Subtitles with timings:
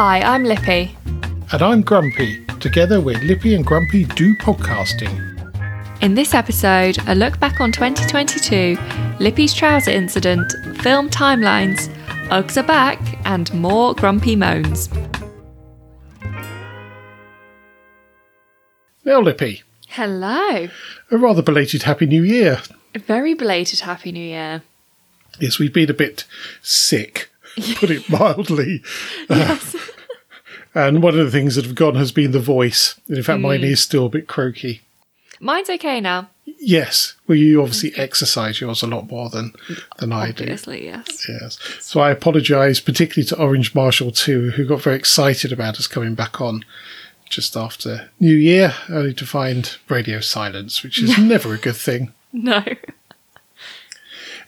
[0.00, 0.96] Hi, I'm Lippy.
[1.50, 2.44] And I'm Grumpy.
[2.60, 5.10] Together we're Lippy and Grumpy Do Podcasting.
[6.00, 8.78] In this episode, a look back on 2022,
[9.18, 10.52] Lippy's trouser incident,
[10.82, 11.88] film timelines,
[12.28, 14.88] Uggs are back, and more grumpy moans.
[19.04, 20.68] Now, Lippy, Hello.
[21.10, 22.62] a rather belated Happy New Year.
[22.94, 24.62] A very belated Happy New Year.
[25.40, 26.24] Yes, we've been a bit
[26.62, 27.30] sick,
[27.76, 28.82] put it mildly.
[29.28, 29.76] Yes.
[30.74, 33.00] And one of the things that have gone has been the voice.
[33.08, 33.70] In fact, mine Mm.
[33.70, 34.82] is still a bit croaky.
[35.40, 36.28] Mine's okay now,
[36.60, 39.52] Yes, well, you obviously exercise yours a lot more than,
[39.98, 40.44] than I do.
[40.44, 41.26] obviously, yes.
[41.28, 41.58] Yes.
[41.80, 46.14] So I apologise, particularly to Orange Marshall too, who got very excited about us coming
[46.14, 46.64] back on
[47.28, 52.12] just after New Year, only to find radio silence, which is never a good thing.
[52.32, 52.62] No.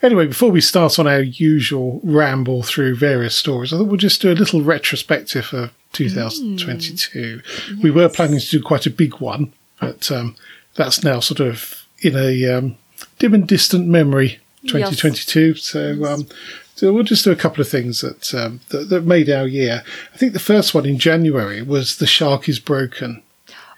[0.03, 4.21] Anyway, before we start on our usual ramble through various stories, I thought we'll just
[4.21, 7.41] do a little retrospective of 2022.
[7.83, 10.35] We were planning to do quite a big one, but um,
[10.75, 12.77] that's now sort of in a um,
[13.19, 15.55] dim and distant memory, 2022.
[15.55, 16.27] So, um,
[16.75, 19.83] so we'll just do a couple of things that, um, that that made our year.
[20.13, 23.21] I think the first one in January was "The Shark Is Broken."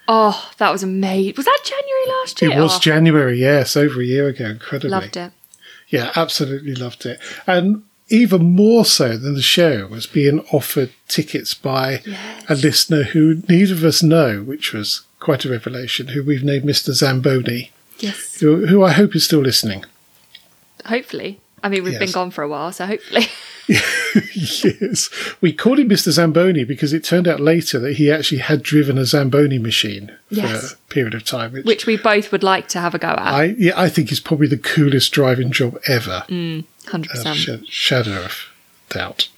[0.06, 1.34] Oh, that was amazing.
[1.36, 2.52] Was that January last year?
[2.52, 4.46] It was Oh, January, yes, over a year ago.
[4.46, 5.32] Incredibly, Loved it.
[5.94, 7.20] Yeah, absolutely loved it.
[7.46, 12.44] And even more so than the show was being offered tickets by Yes.
[12.48, 16.64] a listener who neither of us know, which was quite a revelation, who we've named
[16.64, 16.92] Mr.
[16.92, 17.70] Zamboni,
[18.00, 18.40] Yes.
[18.40, 19.84] who, who I hope is still listening.
[20.86, 21.38] Hopefully.
[21.64, 23.26] I mean, we've been gone for a while, so hopefully.
[23.68, 25.08] yes.
[25.40, 26.10] We called him Mr.
[26.10, 30.34] Zamboni because it turned out later that he actually had driven a Zamboni machine for
[30.34, 30.72] Yes.
[30.74, 33.18] a period of time, which, Which we both would like to have a go at.
[33.18, 36.24] I, yeah, I think is probably the coolest driving job ever.
[36.28, 36.64] Mm.
[36.84, 37.26] 100%.
[37.26, 38.50] uh, sh- shadow of
[38.90, 39.28] doubt.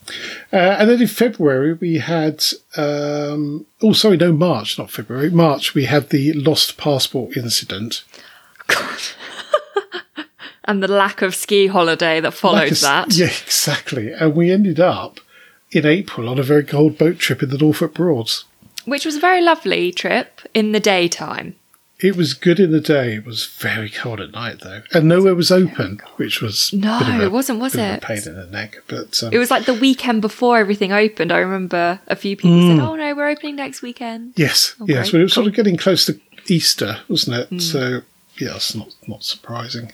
[0.52, 2.43] Uh, and then in February we had,
[2.76, 5.31] um, oh sorry, no March, not February.
[5.31, 8.03] March we had the lost passport incident.
[8.66, 8.98] God.
[10.66, 13.09] and the lack of ski holiday that followed Like a s- that.
[13.16, 14.12] Yeah, exactly.
[14.12, 15.21] And we ended up
[15.71, 18.44] in April on a very cold boat trip in the Norfolk Broads.
[18.84, 21.56] Which was a very lovely trip in the daytime.
[21.99, 23.15] It was good in the day.
[23.15, 26.99] It was very cold at night though, and nowhere was open, which was a No,
[27.03, 28.03] a- it wasn't, was bit of a it?
[28.03, 28.82] pain in the neck.
[28.87, 31.32] But um, It was like the weekend before everything opened.
[31.32, 32.76] I remember a few people Mm.
[32.76, 34.34] said, oh no, we're opening next weekend.
[34.37, 35.10] Yes, Oh, yes.
[35.12, 37.50] Well, it was sort of getting close to Easter, wasn't it?
[37.50, 37.62] Mm.
[37.62, 38.03] So,
[38.38, 39.91] it's not not surprising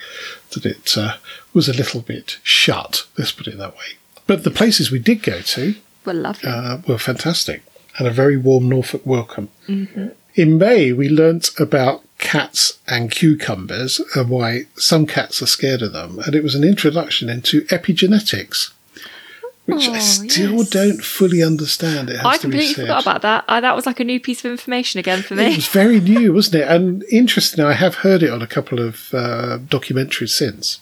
[0.51, 1.17] that it uh,
[1.55, 3.07] was a little bit shut.
[3.17, 3.97] Let's put it that way.
[4.27, 6.49] But the places we did go to Well, lovely.
[6.49, 7.63] uh, were fantastic
[7.99, 9.49] and a very warm Norfolk welcome.
[9.69, 10.09] Mm-hmm.
[10.35, 15.93] In May, we learnt about cats and cucumbers and why some cats are scared of
[15.93, 18.73] them, and it was an introduction into epigenetics.
[19.67, 20.71] Which I Oh, still yes.
[20.71, 22.11] don't fully understand.
[22.11, 23.45] It has I to be completely forgot about that.
[23.47, 25.53] I, that was like a new piece of information again for me.
[25.53, 26.69] It was very new, wasn't it?
[26.69, 30.81] And interesting, I have heard it on a couple of uh, documentaries since.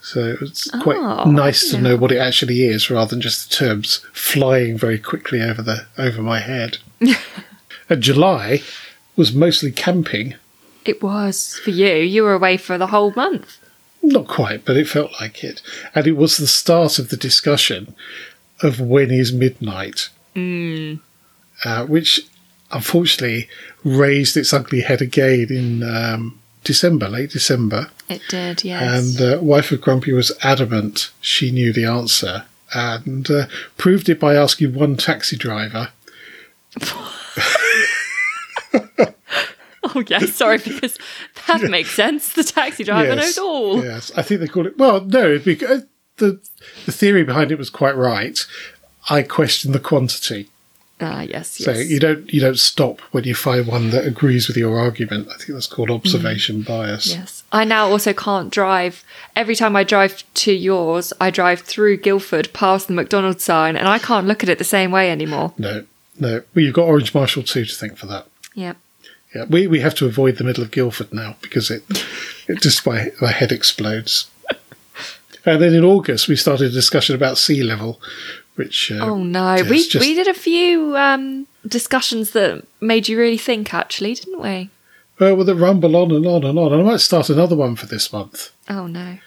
[0.00, 1.82] So it's quite Oh, nice to yeah.
[1.82, 5.86] know what it actually is, rather than just the terms flying very quickly over the
[5.98, 6.78] over my head.
[7.90, 8.62] and July
[9.16, 10.34] was mostly camping.
[10.84, 11.94] It was for you.
[11.96, 13.58] You were away for the whole month.
[14.06, 15.60] Not quite, but it felt like it.
[15.92, 17.96] And it was the start of the discussion
[18.62, 20.10] of when is midnight,
[21.64, 22.20] uh, which
[22.70, 23.48] unfortunately
[23.82, 27.90] raised its ugly head again in um, December, late December.
[28.08, 29.18] It did, yes.
[29.20, 33.46] And uh, wife of Grumpy was adamant she knew the answer and uh,
[33.76, 35.88] proved it by asking one taxi driver.
[40.00, 40.98] oh, yes, sorry, because
[41.46, 42.32] that makes sense.
[42.32, 43.82] The taxi driver knows all.
[43.82, 44.78] Yes, I think they call it.
[44.78, 45.84] Well, no, because
[46.16, 46.40] the
[46.84, 48.38] the theory behind it was quite right.
[49.08, 50.48] I question the quantity.
[50.98, 51.64] Ah, yes, yes.
[51.64, 55.28] So you don't you don't stop when you find one that agrees with your argument.
[55.28, 57.14] I think that's called observation bias.
[57.14, 57.44] Yes.
[57.52, 59.04] I now also can't drive.
[59.34, 63.86] Every time I drive to yours, I drive through Guildford past the McDonald's sign and
[63.86, 65.52] I can't look at it the same way anymore.
[65.58, 65.84] No,
[66.18, 66.42] no.
[66.54, 68.26] Well, you've got Orange Marshall too to thank for that.
[68.54, 68.72] Yeah.
[69.36, 71.82] Yeah, we, we have to avoid the middle of Guildford now because it,
[72.48, 74.30] it just my my head explodes.
[75.44, 78.00] and then in August we started a discussion about sea level,
[78.54, 79.56] which uh, Oh no.
[79.68, 84.40] we just- we did a few um discussions that made you really think actually, didn't
[84.40, 84.70] we?
[85.18, 86.72] well, with it rumble on and on and on.
[86.72, 89.18] And I might start another one for this month, Oh no.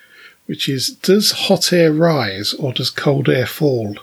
[0.47, 3.95] which is: Does hot air rise or does cold air fall?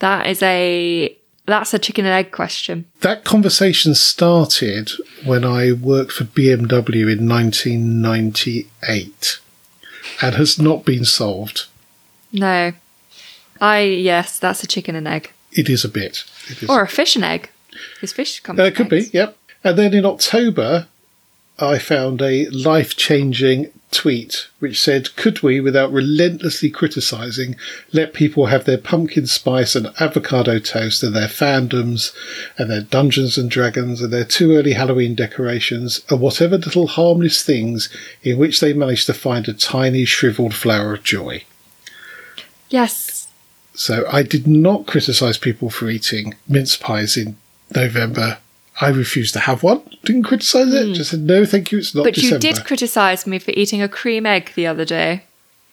[0.00, 1.16] That is a
[1.50, 2.86] that's a chicken and egg question.
[3.00, 4.90] That conversation started
[5.24, 9.38] when I worked for BMW in 1998
[10.22, 11.66] and has not been solved.
[12.32, 12.72] No.
[13.60, 15.30] I yes, that's a chicken and egg.
[15.52, 16.24] it is a bit.
[16.48, 16.70] It is.
[16.70, 17.50] Or a fish and egg.
[17.94, 18.58] Because fish come.
[18.58, 19.36] Uh, it could be, yep.
[19.62, 20.86] And then in October,
[21.60, 27.56] I found a life changing tweet which said, Could we, without relentlessly criticising,
[27.92, 32.14] let people have their pumpkin spice and avocado toast and their fandoms
[32.56, 37.42] and their Dungeons and Dragons and their too early Halloween decorations and whatever little harmless
[37.42, 37.88] things
[38.22, 41.44] in which they manage to find a tiny shriveled flower of joy?
[42.68, 43.28] Yes.
[43.74, 47.36] So I did not criticise people for eating mince pies in
[47.74, 48.38] November.
[48.80, 49.82] I refused to have one.
[50.04, 50.86] Didn't criticise it.
[50.88, 50.92] Hmm.
[50.94, 51.78] Just said no, thank you.
[51.78, 52.04] It's not.
[52.04, 52.34] But December.
[52.46, 55.24] you did criticise me for eating a cream egg the other day,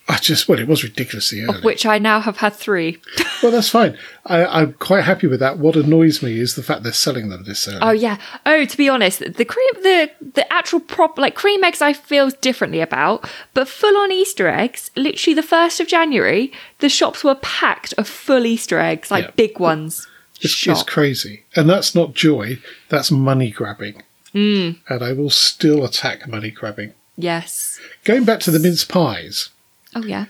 [0.09, 1.57] I just well, it was ridiculously early.
[1.57, 2.99] of which I now have had three.
[3.43, 3.95] Well, that's fine.
[4.25, 5.59] I, I'm quite happy with that.
[5.59, 7.77] What annoys me is the fact they're selling them this early.
[7.83, 8.17] Oh yeah.
[8.47, 12.31] Oh, to be honest, the cream, the the actual prop, like cream eggs, I feel
[12.31, 13.29] differently about.
[13.53, 18.07] But full on Easter eggs, literally the first of January, the shops were packed of
[18.07, 19.31] full Easter eggs, like Yeah.
[19.35, 20.07] big ones.
[20.41, 22.59] It's, it's crazy, and that's not joy.
[22.89, 24.01] That's money grabbing.
[24.33, 24.37] Hmm.
[24.37, 24.77] Mm.
[24.89, 26.93] And I will still attack money grabbing.
[27.15, 27.79] Yes.
[28.03, 29.49] Going back to the mince pies.
[29.95, 30.25] Oh yeah.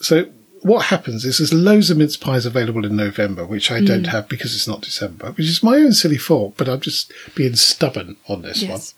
[0.00, 0.26] So
[0.62, 3.84] what happens is there's loads of mince pies available in November, which I Hmm.
[3.84, 6.54] don't have because it's not December, which is my own silly fault.
[6.56, 8.94] But I'm just being stubborn on this Yes.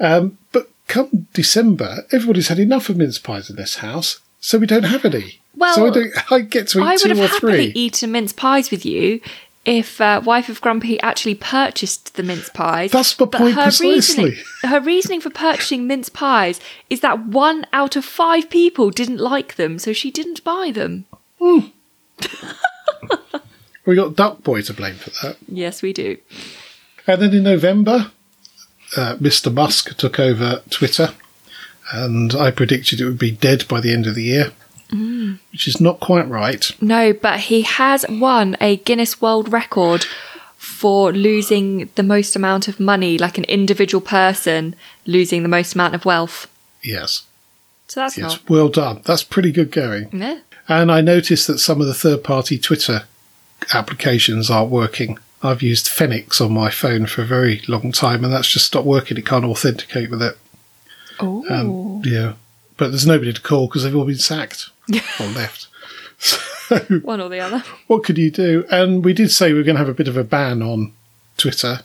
[0.00, 0.12] one.
[0.12, 4.66] Um, but come December, everybody's had enough of mince pies in this house, so we
[4.66, 5.38] don't have any.
[5.54, 7.80] Well, so I, don't, I get to eat I would two have or happily three.
[7.80, 9.20] eaten mince pies with you
[9.66, 12.92] if uh, wife of Grumpy actually purchased the mince pies.
[12.92, 14.24] That's my point her precisely.
[14.24, 19.18] Reasoning, her reasoning for purchasing mince pies is that one out of five people didn't
[19.18, 21.04] like them, so she didn't buy them.
[23.84, 25.36] We got Duck Boy to blame for that.
[25.48, 26.18] Yes, we do.
[27.06, 28.10] And then in November,
[28.96, 29.52] uh, Mr.
[29.52, 31.14] Musk took over Twitter,
[31.92, 34.52] and I predicted it would be dead by the end of the year,
[34.90, 35.38] Mm.
[35.52, 36.70] which is not quite right.
[36.80, 40.04] No, but he has won a Guinness World Record
[40.56, 44.74] for losing the most amount of money, like an individual person
[45.04, 46.46] losing the most amount of wealth.
[46.82, 47.24] Yes,
[47.88, 48.48] So that's yes, not.
[48.50, 49.02] well done.
[49.04, 50.08] That's pretty good going.
[50.12, 50.38] Yeah.
[50.68, 53.04] And I noticed that some of the third-party Twitter
[53.74, 55.18] applications aren't working.
[55.42, 58.86] I've used Fenix on my phone for a very long time, and that's just stopped
[58.86, 59.16] working.
[59.16, 60.38] It can't authenticate with it.
[61.20, 61.44] Oh.
[61.48, 62.34] Um, yeah,
[62.76, 64.70] but there's nobody to call because they've all been sacked
[65.20, 65.68] or left.
[66.18, 67.62] So One or the other.
[67.86, 68.64] what could you do?
[68.70, 70.92] And we did say we are going to have a bit of a ban on
[71.36, 71.80] Twitter.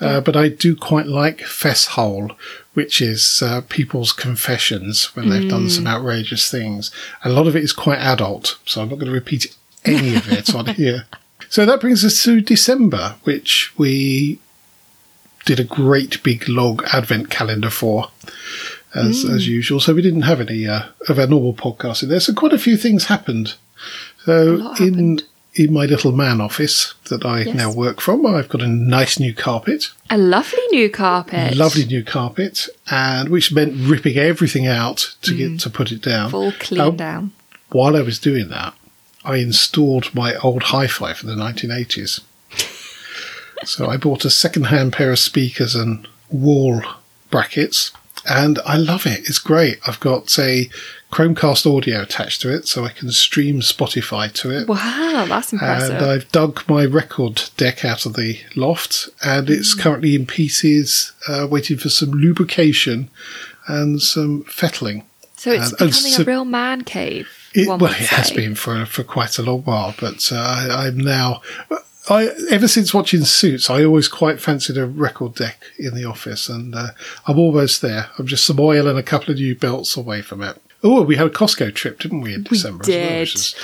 [0.00, 2.30] Uh, but I do quite like Fesshole,
[2.72, 6.90] which is uh, people's confessions when they've done some outrageous things.
[7.22, 9.54] A lot of it is quite adult, so I'm not going to repeat
[9.84, 11.04] any of it on here.
[11.50, 14.38] So that brings us to December, which we
[15.46, 18.10] did a great big log advent calendar for,
[18.94, 19.80] as, as usual.
[19.80, 22.20] So we didn't have any uh, of our normal podcasts in there.
[22.20, 23.54] So quite a few things happened.
[24.24, 24.60] So in
[24.94, 25.24] happened.
[25.54, 27.54] in my little man office that I Yes.
[27.56, 31.56] now work from, I've got a nice new carpet, A lovely new carpet.
[31.56, 36.30] lovely new carpet, and which meant ripping everything out to get to put it down.
[36.30, 37.32] Full clean Um, down.
[37.70, 38.74] While I was doing that,
[39.24, 42.20] I installed my old hi-fi from the 1980s.
[43.64, 46.82] so I bought a second-hand pair of speakers and wall
[47.30, 47.90] brackets,
[48.26, 49.20] and I love it.
[49.28, 49.78] It's great.
[49.86, 50.68] I've got a
[51.12, 54.68] Chromecast audio attached to it, so I can stream Spotify to it.
[54.68, 55.96] Wow, that's impressive.
[55.96, 59.80] And I've dug my record deck out of the loft, and it's Mm.
[59.80, 63.08] currently in pieces, uh, waiting for some lubrication
[63.66, 65.04] and some fettling.
[65.36, 67.28] so it's and- and becoming so- a real man cave.
[67.54, 70.98] It, well, it has been for for quite a long while, but uh, I, I'm
[70.98, 71.40] now.
[72.10, 76.48] I ever since watching Suits, I always quite fancied a record deck in the office,
[76.48, 76.88] and uh,
[77.26, 78.08] I'm almost there.
[78.18, 80.60] I'm just some oil and a couple of new belts away from it.
[80.82, 82.82] Oh, we had a Costco trip, didn't we, in We December?
[82.84, 83.20] as well, did.
[83.20, 83.54] which is-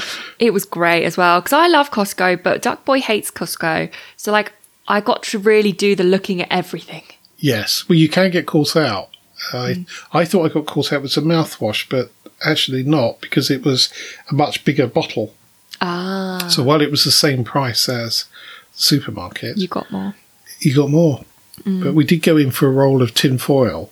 [0.40, 3.90] It was great as well because I love Costco, but Duck Boy hates Costco.
[4.16, 4.52] So like,
[4.88, 7.04] I got to really do the looking at everything.
[7.38, 9.08] Yes, well, you can get caught out.
[9.52, 9.86] I Mm.
[10.12, 12.10] I thought I got caught out with some mouthwash, but
[12.44, 13.90] actually not because it was
[14.30, 15.34] a much bigger bottle.
[15.80, 18.24] Ah, So while it was the same price as
[18.74, 20.14] supermarket, you got more.
[20.60, 21.24] you got more.
[21.62, 21.82] Mm.
[21.84, 23.90] But we did go in for a roll of tin foil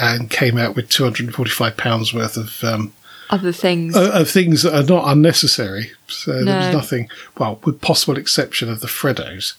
[0.00, 2.92] and came out with two hundred and forty-five pounds worth of um,
[3.28, 3.96] Other things.
[3.96, 5.90] of of things that are not unnecessary.
[6.06, 7.08] So there was nothing.
[7.38, 9.54] Well, with possible exception of the Freddos,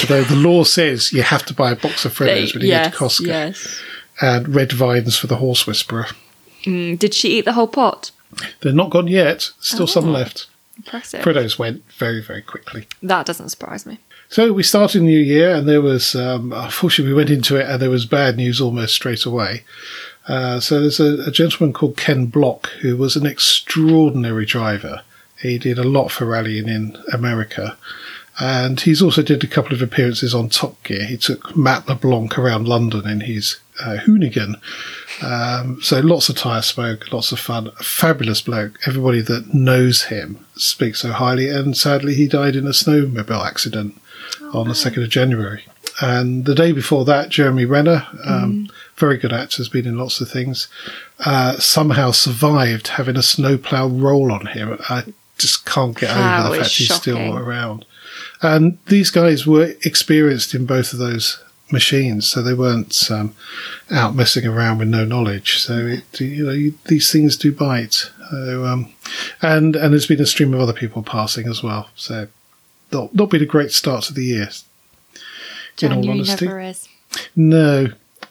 [0.00, 2.68] although the law says you have to buy a box of They- Freddos when you
[2.68, 3.80] yes, get to Costco, yes.
[4.22, 6.06] and red vines for the horse whisperer.
[6.64, 8.10] Mm, did she eat the whole pot?
[8.62, 9.50] They're not gone yet.
[9.60, 10.12] Still some Oh.
[10.12, 10.46] left.
[10.76, 11.22] Impressive.
[11.22, 12.86] Freddos went very, very quickly.
[13.02, 14.00] That doesn't surprise me.
[14.28, 17.68] So we started the new year, and there was, um, unfortunately, we went into it,
[17.68, 19.64] and there was bad news almost straight away.
[20.26, 25.02] Uh, so there's a, a gentleman called Ken Block who was an extraordinary driver
[25.40, 27.76] He did a lot for rallying in America.
[28.40, 31.04] And he's also did a couple of appearances on Top Gear.
[31.04, 34.60] He took Matt LeBlanc around London in his uh, Hoonigan.
[35.22, 37.68] Um, so lots of tyre smoke, lots of fun.
[37.78, 38.78] A fabulous bloke.
[38.86, 41.48] Everybody that knows him speaks so highly.
[41.48, 44.00] And sadly, he died in a snowmobile accident
[44.40, 45.64] oh, on the 2nd of January.
[46.00, 48.70] And the day before that, Jeremy Renner, um, mm.
[48.96, 50.66] very good actor, has been in lots of things,
[51.24, 54.76] uh, somehow survived having a snowplow roll on him.
[54.88, 55.04] I
[55.38, 57.84] just can't get over the fact he's still around.
[58.42, 63.34] And these guys were experienced in both of those machines, so they weren't um,
[63.90, 65.58] out messing around with no knowledge.
[65.58, 68.10] So it, you know you, these things do bite.
[68.30, 68.92] So, um,
[69.42, 71.90] and and there's been a stream of other people passing as well.
[71.96, 72.28] So
[72.92, 74.48] not not been a great start to the year.
[75.76, 76.88] January in all honesty, never is.
[77.34, 77.88] No.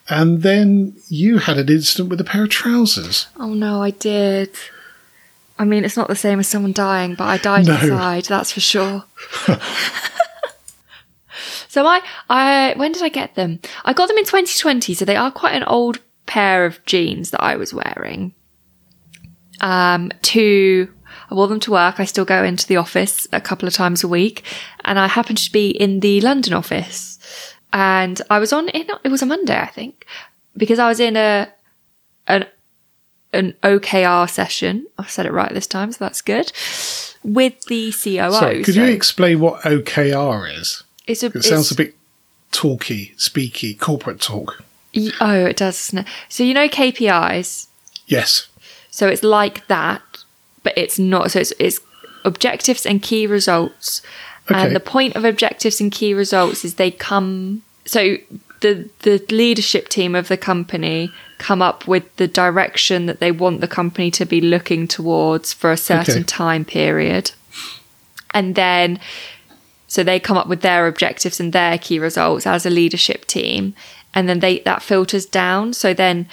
[0.08, 3.26] And then you had an incident with a pair of trousers.
[3.38, 4.50] Oh no, I did.
[5.58, 7.74] I mean, it's not the same as someone dying, but I died no.
[7.74, 9.04] inside, that's for sure.
[11.68, 13.60] so I, I, when did I get them?
[13.84, 17.42] I got them in 2020, so they are quite an old pair of jeans that
[17.42, 18.34] I was wearing.
[19.60, 20.92] Um, to,
[21.30, 22.00] I wore them to work.
[22.00, 24.42] I still go into the office a couple of times a week,
[24.84, 27.20] and I happened to be in the London office,
[27.72, 28.68] and I was on.
[28.70, 30.04] It, it was a Monday, I think,
[30.56, 31.52] because I was in a
[32.26, 32.46] an
[33.34, 34.86] an OKR session.
[34.98, 36.52] I said it right this time, so that's good.
[37.22, 38.32] With the COO.
[38.32, 40.82] Sorry, could so you explain what OKR is?
[41.06, 41.94] It's a, it sounds a bit
[42.52, 44.62] talky, speaky, corporate talk.
[45.20, 45.92] Oh, it does.
[46.28, 47.66] So you know KPIs.
[48.06, 48.48] Yes.
[48.90, 50.02] So it's like that,
[50.62, 51.32] but it's not.
[51.32, 51.80] So it's, it's
[52.24, 54.02] objectives and key results.
[54.50, 54.60] Okay.
[54.60, 57.62] And the point of objectives and key results is they come.
[57.86, 58.16] So
[58.64, 63.60] the the leadership team of the company come up with the direction that they want
[63.60, 66.24] the company to be looking towards for a certain okay.
[66.24, 67.32] time period.
[68.32, 68.98] And then
[69.86, 73.74] so they come up with their objectives and their key results as a leadership team
[74.14, 76.26] and then they that filters down so then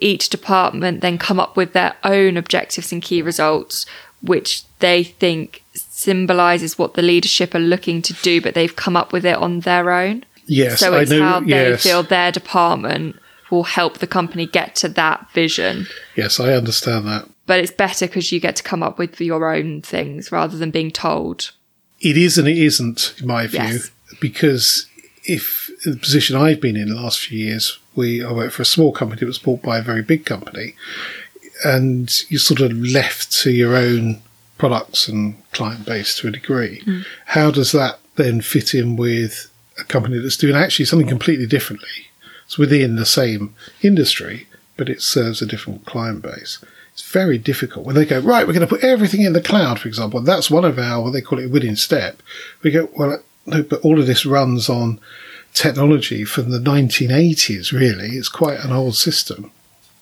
[0.00, 3.84] each department then come up with their own objectives and key results
[4.22, 9.12] which they think symbolizes what the leadership are looking to do but they've come up
[9.12, 11.82] with it on their own Yes, so it's how they yes.
[11.82, 13.16] feel their department
[13.50, 15.86] will help the company get to that vision.
[16.16, 17.28] Yes, I understand that.
[17.46, 20.70] But it's better because you get to come up with your own things rather than
[20.70, 21.52] being told.
[22.00, 23.90] It is and it isn't, in my view, yes.
[24.20, 24.86] because
[25.24, 28.66] if the position I've been in the last few years, we I worked for a
[28.66, 30.74] small company that was bought by a very big company,
[31.64, 34.22] and you're sort of left to your own
[34.56, 36.80] products and client base to a degree.
[36.86, 37.04] Mm.
[37.26, 42.08] How does that then fit in with a company that's doing actually something completely differently.
[42.46, 46.62] It's within the same industry, but it serves a different client base.
[46.92, 49.80] It's very difficult when they go, right, we're going to put everything in the cloud,
[49.80, 50.20] for example.
[50.20, 52.22] That's one of our, what they call it, winning step.
[52.62, 55.00] We go, well, no, but all of this runs on
[55.54, 58.16] technology from the 1980s, really.
[58.16, 59.50] It's quite an old system.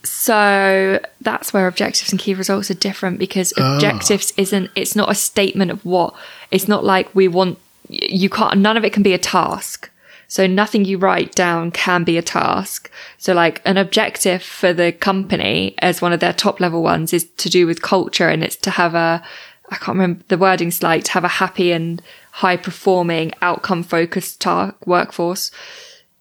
[0.03, 3.75] So that's where objectives and key results are different because ah.
[3.75, 4.41] objectives ah.
[4.43, 6.15] isn't, it's not a statement of what,
[6.51, 7.59] it's not like we want
[7.91, 9.91] you can't, none of it can be a task.
[10.29, 12.89] So nothing you write down can be a task.
[13.19, 17.25] So like an objective for the company as one of their top level ones is
[17.39, 19.23] to do with culture and it's to have a,
[19.71, 24.47] I can't remember the wording's like to have a happy and high performing outcome focused
[24.87, 25.51] workforce.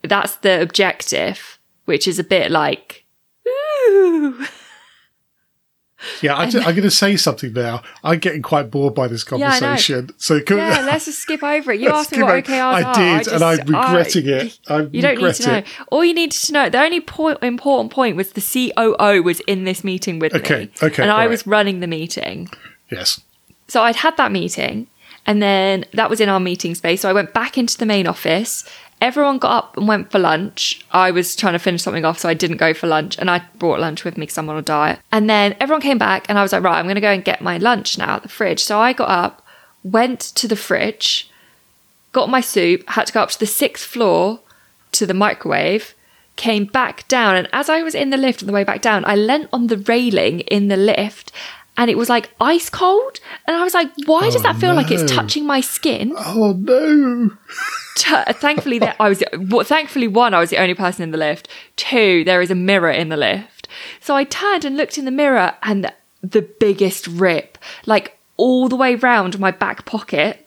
[0.01, 3.05] That's the objective, which is a bit like,
[3.47, 4.43] ooh.
[6.21, 7.81] Yeah, I, am going to say something now.
[8.03, 10.05] I'm getting quite bored by this conversation.
[10.05, 11.79] Yeah, so can, yeah, let's just skip over it.
[11.79, 12.93] You asked me what OKRs I are.
[12.93, 14.59] Did, I did, and I'm regretting I, it.
[14.67, 15.63] I'm you don't need to know.
[15.91, 16.69] All you needed to know.
[16.69, 20.63] The only point, important point was the COO was in this meeting with okay, me.
[20.77, 21.03] Okay, okay.
[21.03, 21.29] And I right.
[21.29, 22.49] was running the meeting.
[22.89, 23.21] Yes.
[23.67, 24.87] So I'd had that meeting,
[25.25, 27.01] and then that was in our meeting space.
[27.01, 28.67] So I went back into the main office,
[29.01, 30.85] Everyone got up and went for lunch.
[30.91, 33.17] I was trying to finish something off, so I didn't go for lunch.
[33.17, 34.99] And I brought lunch with me because I'm on a diet.
[35.11, 37.23] And then everyone came back, and I was like, right, I'm going to go and
[37.23, 38.61] get my lunch now at the fridge.
[38.61, 39.45] So I got up,
[39.83, 41.31] went to the fridge,
[42.11, 44.41] got my soup, had to go up to the sixth floor
[44.91, 45.93] to the microwave,
[46.35, 47.35] came back down.
[47.35, 49.67] And as I was in the lift on the way back down, I leant on
[49.67, 51.31] the railing in the lift
[51.79, 53.21] and it was like ice cold.
[53.47, 54.75] And I was like, why oh, does that feel no.
[54.75, 56.13] like it's touching my skin?
[56.17, 57.31] Oh no.
[58.33, 61.47] thankfully, that I was well, thankfully one, I was the only person in the lift.
[61.77, 63.69] Two, there is a mirror in the lift.
[64.01, 65.89] So I turned and looked in the mirror, and
[66.21, 70.45] the biggest rip, like all the way round my back pocket,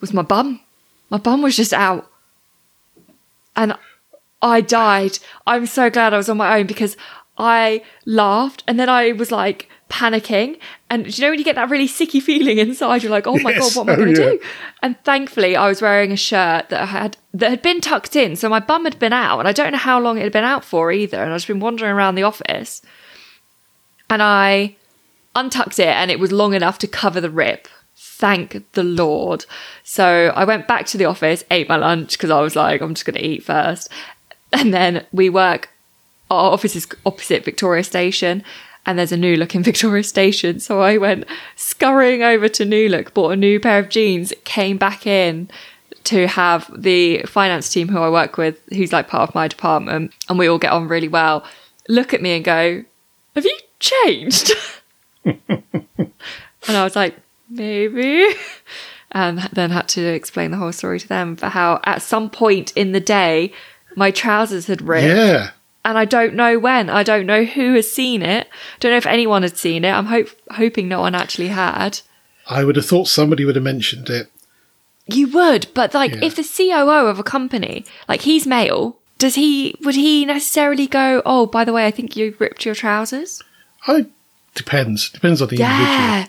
[0.00, 0.60] was my bum.
[1.10, 2.08] My bum was just out,
[3.56, 3.76] and
[4.40, 5.18] I died.
[5.48, 6.96] I'm so glad I was on my own because
[7.38, 10.58] I laughed and then I was like panicking.
[10.90, 13.02] And do you know when you get that really sicky feeling inside?
[13.02, 13.74] You're like, oh my Yes.
[13.74, 14.30] God, what am I Oh, going to yeah.
[14.30, 14.40] do?
[14.82, 18.48] And thankfully, I was wearing a shirt that had that had been tucked in, so
[18.48, 20.64] my bum had been out, and I don't know how long it had been out
[20.64, 21.22] for either.
[21.22, 22.82] And I've just been wandering around the office,
[24.10, 24.76] and I
[25.34, 27.68] untucked it, and it was long enough to cover the rip.
[27.96, 29.44] Thank the Lord.
[29.84, 32.94] So I went back to the office, ate my lunch because I was like, I'm
[32.94, 33.88] just going to eat first,
[34.52, 35.70] and then we work.
[36.30, 38.44] Our office is opposite Victoria Station,
[38.88, 40.58] and there's a new look in Victoria Station.
[40.58, 41.26] So I went
[41.56, 45.50] scurrying over to New Look, bought a new pair of jeans, came back in
[46.04, 50.14] to have the finance team who I work with, who's like part of my department,
[50.30, 51.44] and we all get on really well,
[51.86, 52.82] look at me and go,
[53.34, 54.52] Have you changed?
[55.24, 56.10] and
[56.66, 57.14] I was like,
[57.50, 58.26] Maybe.
[59.12, 62.72] And then had to explain the whole story to them for how at some point
[62.74, 63.52] in the day,
[63.96, 65.50] my trousers had ripped Yeah.
[65.88, 66.90] And I don't know when.
[66.90, 68.46] I don't know who has seen it.
[68.78, 69.90] Don't know if anyone had seen it.
[69.90, 72.00] I'm hope hoping no one actually had.
[72.46, 74.30] I would have thought somebody would have mentioned it.
[75.06, 76.24] You would, but like Yeah.
[76.24, 81.22] if the COO of a company, like he's male, does he would he necessarily go,
[81.24, 83.42] "Oh, by the way, I think you ripped your trousers?"
[83.86, 84.04] I
[84.54, 85.08] depends.
[85.08, 85.86] Depends on the individual.
[85.88, 86.26] Yeah.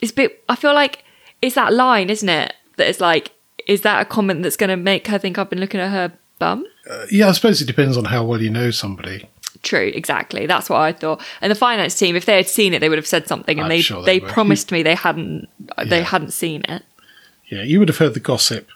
[0.00, 1.04] It's a bit I feel like
[1.42, 2.54] it's that line, isn't it?
[2.76, 3.32] That is like
[3.66, 6.12] is that a comment that's going to make her think I've been looking at her
[6.38, 6.64] bum?
[6.90, 9.28] Uh, yeah, I suppose it depends on how well you know somebody.
[9.62, 10.46] True, exactly.
[10.46, 11.20] That's what I thought.
[11.40, 13.66] And the finance team, if they had seen it, they would have said something, and
[13.66, 15.48] I'm they sure they they, promised me they hadn't
[15.84, 16.82] they hadn't seen it.
[17.48, 18.68] Yeah, you would have heard the gossip.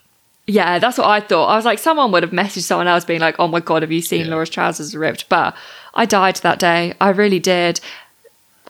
[0.47, 1.47] Yeah, that's what I thought.
[1.47, 3.91] I was like, someone would have messaged someone else being like, "Oh my god, have
[3.93, 4.33] you seen Yeah.
[4.33, 5.57] Laura's trousers ripped?" But
[5.95, 6.93] I died that day.
[7.01, 7.81] I really did.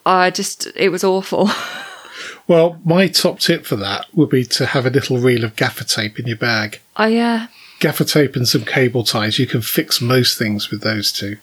[0.05, 1.49] I just it was awful.
[2.47, 5.83] Well, my top tip for that would be to have a little reel of gaffer
[5.83, 6.79] tape in your bag.
[6.95, 7.47] I yeah
[7.79, 9.37] Gaffer tape and some cable ties.
[9.37, 11.37] You can fix most things with those two.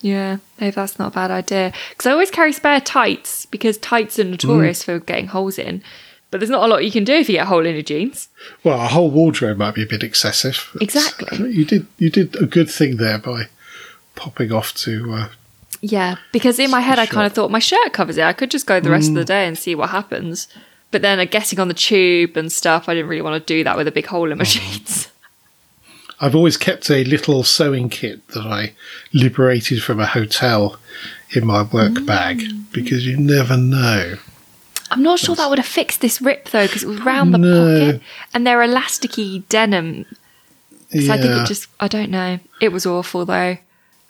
[0.00, 4.18] yeah maybe that's not a bad idea because I always carry spare tights because tights
[4.18, 5.82] are notorious for getting holes in.
[6.30, 7.82] But there's not a lot you can do if you get a hole in your
[7.82, 8.28] jeans.
[8.64, 10.76] Well, a whole wardrobe might be a bit excessive.
[10.80, 11.50] Exactly.
[11.52, 13.44] You did you did a good thing there by
[14.16, 15.12] popping off to.
[15.12, 15.28] Uh,
[15.80, 18.24] Yeah, because in my head I kind of thought my shirt covers it.
[18.24, 20.48] I could just go the rest of the day and see what happens.
[20.90, 23.62] But then uh, getting on the tube and stuff, I didn't really want to do
[23.64, 25.08] that with a big hole in my jeans.
[26.20, 28.72] I've always kept a little sewing kit that I
[29.12, 30.78] liberated from a hotel
[31.34, 32.72] in my work bag mm.
[32.72, 34.16] because you never know.
[34.90, 37.38] I'm not sure that would have fixed this rip though, because it was round the
[37.38, 37.88] No.
[37.88, 38.02] pocket
[38.32, 40.06] and they're elasticy denim.
[40.90, 42.38] So I think it just, I don't know.
[42.60, 43.58] It was awful though.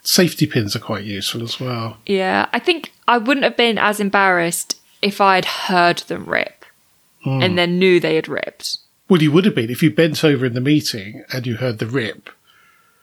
[0.03, 1.97] Safety pins are quite useful as well.
[2.05, 6.65] Yeah, I think I wouldn't have been as embarrassed if I'd heard them rip
[7.25, 7.55] and hmm.
[7.55, 8.77] then knew they had ripped.
[9.09, 11.79] Well, you would have been if you bent over in the meeting and you heard
[11.79, 12.29] the rip.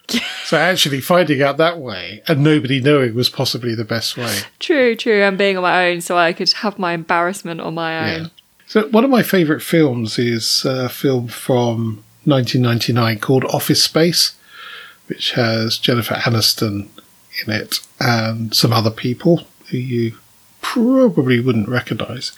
[0.44, 4.40] so actually finding out that way and nobody knowing was possibly the best way.
[4.58, 5.22] True, true.
[5.22, 8.22] And being on my own so I could have my embarrassment on my own.
[8.22, 8.28] Yeah.
[8.66, 14.34] So one of my favourite films is a film from 1999 called Office Space,
[15.06, 16.88] which has Jennifer Aniston
[17.44, 20.18] in it and some other people who you
[20.64, 22.32] probably wouldn't recognise.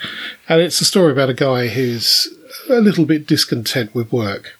[0.49, 2.29] And it's a story about a guy who's
[2.69, 4.59] a little bit discontent with work.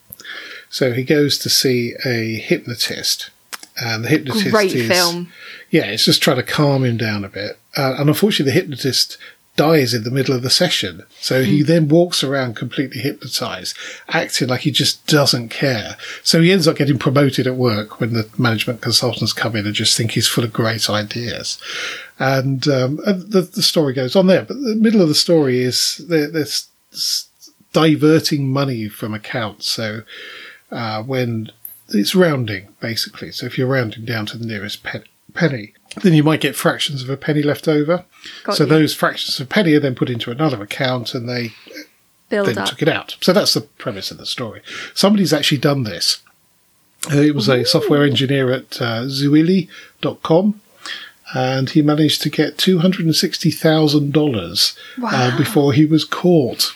[0.71, 3.31] So he goes to see a hypnotist,
[3.77, 5.33] and the hypnotist Great is film.
[5.71, 7.59] yeah, it's just trying to calm him down a bit.
[7.77, 9.19] Uh, and unfortunately, the hypnotist
[9.57, 11.03] dies in the middle of the session.
[11.21, 13.77] So he then walks around completely hypnotized,
[14.09, 15.97] acting like he just doesn't care.
[16.23, 19.75] So he ends up getting promoted at work when the management consultants come in and
[19.75, 21.59] just think he's full of great ideas.
[22.19, 24.43] And, um, and the, the story goes on there.
[24.45, 27.29] But the middle of the story is there, there's s-
[27.73, 29.67] diverting money from accounts.
[29.67, 30.03] So
[30.71, 31.51] uh, when
[31.89, 33.33] it's rounding, basically.
[33.33, 37.03] So if you're rounding down to the nearest pe- penny, then you might get fractions
[37.03, 38.05] of a penny left over.
[38.45, 38.71] Got so you.
[38.71, 41.53] those fractions of a penny are then put into another account and they
[42.29, 42.69] Build then up.
[42.69, 43.17] took it out.
[43.21, 44.61] So that's the premise of the story.
[44.95, 46.21] Somebody's actually done this.
[47.13, 50.61] Uh, it was a software engineer at uh, Zulily.com
[51.35, 55.11] and he managed to get $260,000 Wow.
[55.13, 56.75] uh, before he was caught.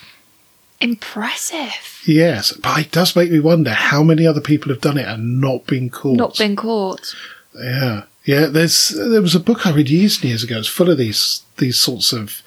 [0.79, 2.01] Impressive.
[2.05, 5.39] Yes, but it does make me wonder how many other people have done it and
[5.39, 6.17] not been caught.
[6.17, 7.13] Not been caught.
[7.55, 8.45] Yeah, yeah.
[8.47, 10.57] There's there was a book I read years and years ago.
[10.59, 12.41] It's full of these these sorts of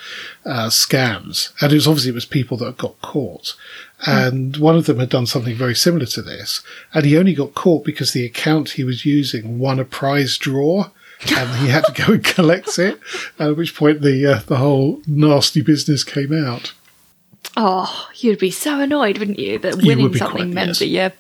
[0.45, 3.55] uh, scams, and it was obviously it was people that got caught.
[4.07, 7.55] And one of them had done something very similar to this, and he only got
[7.55, 10.91] caught because the account he was using won a prize draw.
[11.37, 13.01] and he had to go and collect it.
[13.39, 16.75] At which point, the uh, the whole nasty business came out.
[17.57, 20.79] Oh, you'd be so annoyed, wouldn't you, that winning be something quite, meant yes.
[20.81, 21.11] that you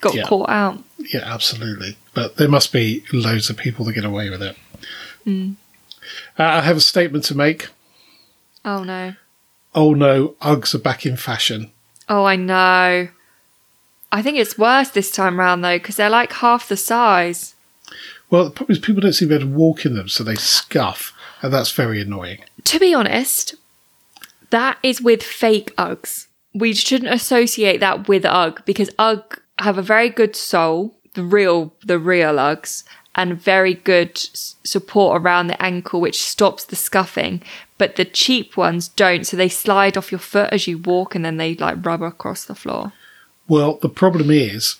[0.00, 0.24] got Yeah.
[0.24, 0.82] caught out.
[0.98, 1.96] Yeah, absolutely.
[2.16, 4.56] But there must be loads of people that get away with it.
[5.28, 5.52] Uh,
[6.38, 7.68] I have a statement to make.
[8.64, 9.12] Oh no.
[9.74, 11.72] Oh no, Uggs are back in fashion.
[12.08, 13.08] Oh, I know.
[14.10, 17.54] I think it's worse this time round though, because they're like half the size.
[18.30, 20.24] Well, the problem is people don't seem to be able to walk in them, so
[20.24, 22.38] they scuff, and that's very annoying.
[22.64, 23.56] To be honest,
[24.48, 26.28] that is with fake Uggs.
[26.54, 31.72] We shouldn't associate that with Ugg because Ugg have a very good sole, the real,
[31.84, 32.84] the real Uggs,
[33.16, 37.42] and very good support around the ankle, which stops the scuffing.
[37.78, 41.24] But the cheap ones don't, so they slide off your foot as you walk, and
[41.24, 42.92] then they like rub across the floor.
[43.48, 44.76] Well, the problem is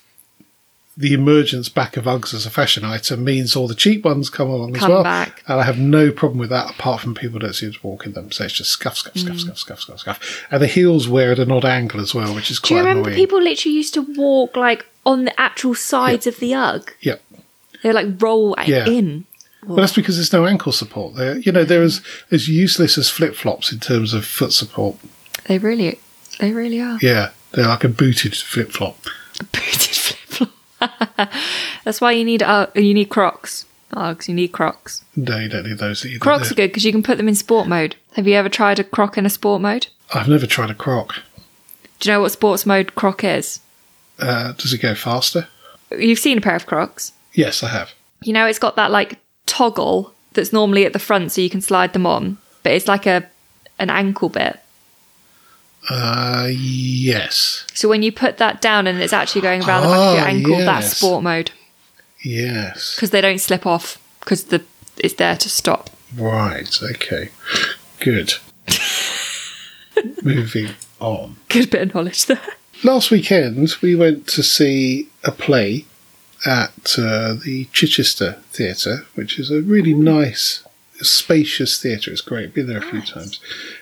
[0.99, 4.49] the emergence back of Uggs as a fashion item means all the cheap ones come
[4.49, 5.03] along as well.
[5.03, 5.43] back.
[5.47, 8.13] And I have no problem with that apart from people don't seem to walk in
[8.13, 8.33] them.
[8.33, 9.21] So it's just scuff, scuff, Mm.
[9.21, 10.47] scuff, scuff, scuff, scuff, scuff.
[10.51, 12.89] And the heels wear at an odd angle as well, which is Do you quite
[12.89, 13.23] remember annoying.
[13.23, 16.95] people literally used to walk like on the actual sides of the Ugg?
[17.01, 17.17] yeah.
[17.83, 18.89] They like roll Yeah.
[18.89, 19.27] in.
[19.67, 21.17] Well, that's because there's no ankle support.
[21.17, 24.97] They're, you know, they're as, as useless as flip flops in terms of foot support.
[25.47, 25.99] They really,
[26.41, 26.99] they really are.
[27.03, 28.97] Yeah, they're like a booted flip flop.
[29.53, 29.86] Booted.
[31.85, 33.65] That's why you need uh, you need Crocs.
[33.93, 35.05] Uggs, you need Crocs.
[35.15, 36.19] No, you don't need those either.
[36.19, 37.97] Crocs are good because you can put them in sport mode.
[38.15, 39.87] Have you ever tried a Croc in a sport mode?
[40.15, 41.17] I've never tried a croc.
[41.99, 43.61] Do you know what sports mode Croc is?
[44.19, 45.49] Uh, does it go faster?
[45.91, 47.13] You've seen a pair of Crocs.
[47.33, 47.93] Yes, I have.
[48.23, 51.61] You know, it's got that like toggle that's normally at the front so you can
[51.61, 53.29] slide them on, but it's like a
[53.79, 54.59] an ankle bit.
[55.89, 57.65] Uh, yes.
[57.75, 60.27] So when you put that down and it's actually going around the back of your
[60.27, 61.51] ankle, that's sport mode
[62.25, 62.97] Yes.
[62.97, 64.65] because they don't slip off because the
[64.99, 65.91] it's there to stop.
[66.17, 66.77] Right.
[66.83, 67.31] Okay.
[68.01, 68.35] Good.
[70.23, 70.69] Moving
[71.01, 71.37] on.
[71.49, 72.41] Good bit of knowledge there.
[72.85, 75.85] Last weekend, we went to see a play
[76.45, 80.63] at uh, the Chichester Theatre, which is a really nice,
[81.01, 82.11] spacious theatre.
[82.11, 82.53] It's great.
[82.55, 83.41] Been there a few times,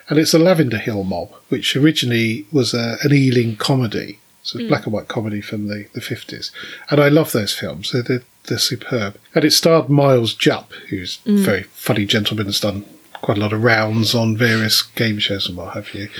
[0.08, 4.18] and it's a Lavender Hill mob, which originally was a, an Ealing comedy.
[4.42, 6.50] So it's black and white comedy from the, the 50s.
[6.90, 7.92] And I love those films.
[7.92, 9.16] They're, they're, they're superb.
[9.34, 12.84] And it starred Miles Jupp, who's a very funny gentleman, has done
[13.22, 16.10] quite a lot of rounds on various game shows and what have you.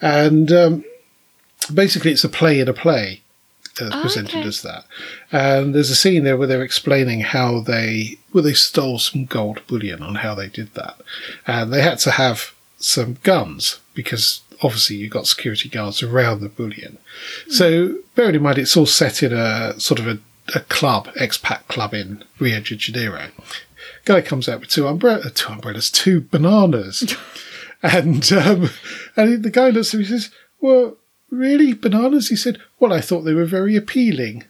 [0.00, 0.84] And um,
[1.74, 3.22] basically, it's a play in a play.
[3.80, 4.48] Uh, Oh, presented okay.
[4.48, 4.84] as that,
[5.32, 9.66] and there's a scene there where they're explaining how they well they stole some gold
[9.66, 11.00] bullion on how they did that,
[11.46, 16.48] and they had to have some guns because obviously you've got security guards around the
[16.48, 16.98] bullion.
[17.48, 20.18] So bearing in mind it's all set in a sort of a,
[20.54, 23.28] a club, expat club in Rio de Janeiro.
[24.04, 27.16] Guy comes out with two umbrella, two umbrellas, two bananas,
[27.82, 28.70] and um,
[29.16, 30.96] and the guy looks at him and says, "Well,
[31.30, 34.44] really, bananas?" He said, "Well, I thought they were very appealing."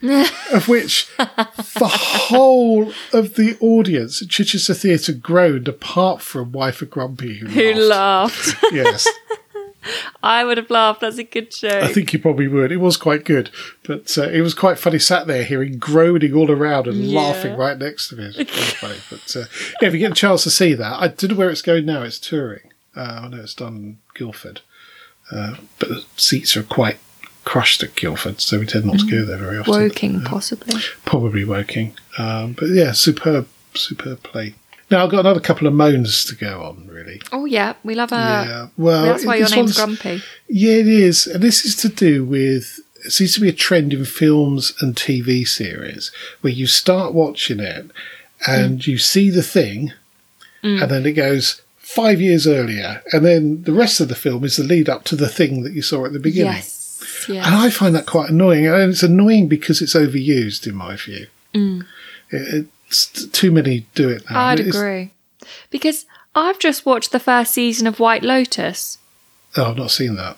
[0.52, 6.90] of which the whole of the audience at Chichester Theatre groaned, apart from Wife of
[6.90, 8.46] Grumpy, who, Who laughed.
[8.46, 8.64] laughed?
[8.72, 9.08] yes,
[10.22, 11.00] I would have laughed.
[11.00, 11.80] That's a good show.
[11.80, 12.70] I think you probably would.
[12.70, 13.50] It was quite good,
[13.84, 14.98] but uh, it was quite funny.
[14.98, 17.20] Sat there hearing groaning all around and Yeah.
[17.20, 18.32] laughing right next to me.
[18.36, 18.98] It was funny.
[19.10, 19.44] But uh,
[19.80, 21.86] yeah, if you get a chance to see that, I don't know where it's going
[21.86, 22.02] now.
[22.02, 22.70] It's touring.
[22.94, 24.60] Uh, I know it's done in Guildford,
[25.32, 26.98] uh, but the seats are quite
[27.48, 29.72] crushed at Guildford, so we tend not to go there very often.
[29.72, 30.78] Woking, uh, possibly.
[31.06, 31.94] Probably Woking.
[32.18, 34.54] Um, but yeah, superb, superb play.
[34.90, 36.86] Now I've got another couple of moans to go on.
[36.88, 37.22] Really.
[37.32, 38.16] Oh yeah, we love a.
[38.16, 38.68] yeah.
[38.76, 40.20] Well, that's why your name's Grumpy.
[40.46, 41.26] Yeah, it is.
[41.26, 44.94] And this is to do with, it seems to be a trend in films and
[44.94, 47.90] TV series where you start watching it
[48.46, 48.86] and mm.
[48.86, 49.94] you see the thing
[50.62, 50.82] mm.
[50.82, 53.02] and then it goes five years earlier.
[53.12, 55.72] And then the rest of the film is the lead up to the thing that
[55.72, 56.52] you saw at the beginning.
[56.52, 56.77] Yes.
[57.28, 57.46] Yes.
[57.46, 58.66] And I find that quite annoying.
[58.66, 61.26] And it's annoying because it's overused, in my view.
[62.30, 64.46] It, it's too many do it now.
[64.46, 65.12] I'd It's- agree.
[65.70, 66.04] Because
[66.34, 68.98] I've just watched the first season of White Lotus.
[69.56, 70.36] Oh, I've not seen that.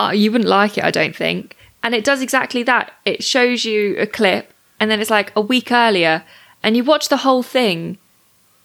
[0.00, 1.56] Uh, you wouldn't like it, I don't think.
[1.82, 2.92] And it does exactly that.
[3.04, 6.24] It shows you a clip, and then it's like a week earlier,
[6.62, 7.98] and you watch the whole thing,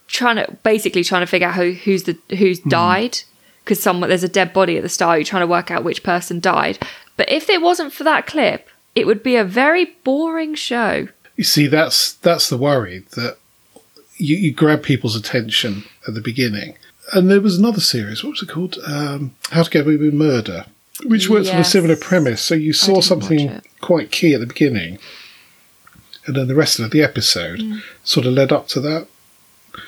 [0.08, 3.20] trying to basically trying to figure out who, who's the who's died
[3.64, 5.20] because someone there's a dead body at the start.
[5.20, 6.80] You're trying to work out which person died.
[7.18, 11.08] But if it wasn't for that clip, it would be a very boring show.
[11.36, 13.38] You see, that's that's the worry that
[14.18, 16.76] you, you grab people's attention at the beginning.
[17.12, 18.24] And there was another series.
[18.24, 18.78] What was it called?
[18.88, 20.66] Um, How to Get Away with Murder,
[21.06, 22.42] which worked on a similar premise.
[22.42, 25.00] So you saw something quite key at the beginning,
[26.26, 27.82] and then the rest of the episode Mm.
[28.04, 29.08] sort of led up to that.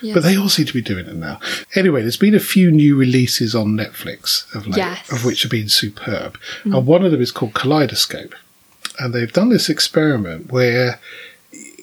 [0.01, 0.13] Yes.
[0.15, 1.39] But they all seem to be doing it now.
[1.75, 5.11] Anyway, there's been a few new releases on Netflix of late, Yes.
[5.11, 6.39] of which have been superb.
[6.63, 8.33] And one of them is called Kaleidoscope.
[8.99, 10.99] And they've done this experiment where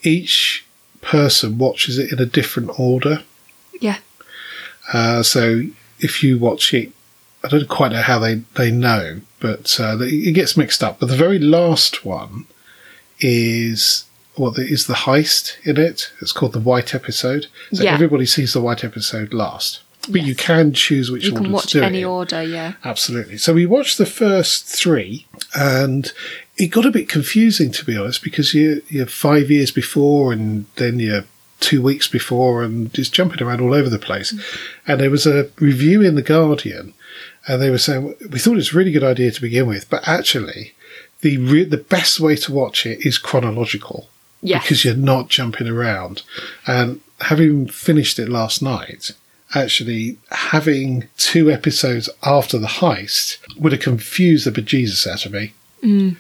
[0.03, 0.65] each
[1.01, 3.23] person watches it in a different order.
[3.81, 3.99] Yeah.
[4.93, 5.63] Uh, so
[6.01, 6.93] if you watch it,
[7.45, 11.01] I don't quite know how they, they know, but uh, it gets mixed up.
[11.01, 12.47] But the very last one
[13.21, 16.11] is what well, is the heist in it.
[16.21, 17.47] It's called the White episode.
[17.73, 17.95] So Yeah.
[17.95, 19.81] everybody sees the White episode last.
[20.09, 20.27] But Yes.
[20.29, 22.05] you can choose which You order can to watch do it any in.
[22.07, 22.73] order, yeah.
[22.85, 23.39] Absolutely.
[23.39, 26.11] So we watched the first three, and
[26.57, 30.65] it got a bit confusing to be honest, because you you're five years before, and
[30.77, 31.25] then you're
[31.61, 34.33] two weeks before, and just jumping around all over the place.
[34.33, 34.41] Mm.
[34.89, 36.95] And there was a review in the Guardian,
[37.47, 39.89] and they were saying we thought it was a really good idea to begin with,
[39.89, 40.73] but actually,
[41.21, 44.09] the re- the best way to watch it is chronological
[44.43, 44.63] Yes.
[44.65, 46.23] because you're not jumping around.
[46.67, 49.13] And having finished it last night,
[49.55, 55.53] actually having two episodes after the heist would have confused the bejesus out of me.
[55.83, 56.17] Mm.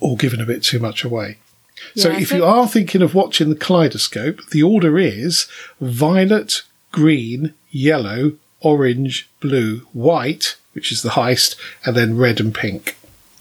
[0.00, 1.38] Or given a bit too much away.
[1.96, 5.46] so Yeah, if so- you are thinking of watching the kaleidoscope, the order is
[5.80, 12.96] violet, green, yellow, orange, blue, white, which is the heist, and then red and pink.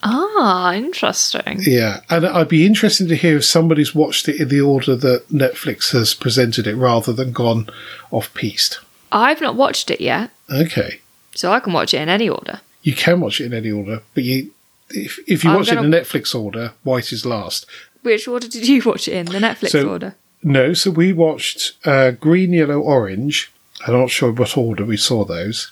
[0.06, 1.60] Ah, interesting.
[1.62, 5.30] Yeah, and I'd be interested to hear if somebody's watched it in the order that
[5.30, 7.70] Netflix has presented it rather than gone
[8.12, 8.80] off piste.
[9.12, 11.00] I've not watched it yet, Okay,
[11.36, 12.62] so I can watch it in any order.
[12.82, 14.52] you can watch it in any order, but you
[14.90, 17.66] if if you I'm watch it in the Netflix order, white is last.
[18.02, 19.26] Which order did you watch it in?
[19.28, 20.16] The Netflix So- order?
[20.46, 23.50] No, so we watched uh, green, yellow, orange.
[23.88, 25.72] I'm not sure what order we saw those,